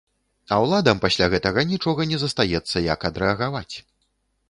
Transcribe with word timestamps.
А 0.55 0.57
ўладам 0.63 1.01
пасля 1.03 1.27
гэтага 1.35 1.65
нічога 1.73 2.09
не 2.15 2.21
застаецца, 2.25 2.85
як 2.93 2.99
адрэагаваць. 3.11 3.71